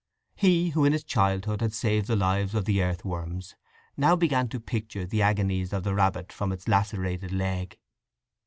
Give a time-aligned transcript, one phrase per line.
[0.33, 3.55] He who in his childhood had saved the lives of the earthworms
[3.95, 7.77] now began to picture the agonies of the rabbit from its lacerated leg.